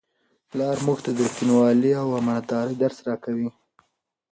پلار 0.49 0.77
موږ 0.85 0.99
ته 1.05 1.11
د 1.13 1.19
رښتینولۍ 1.27 1.91
او 2.01 2.07
امانتدارۍ 2.21 2.75
درس 2.83 2.97
راکوي. 3.07 3.49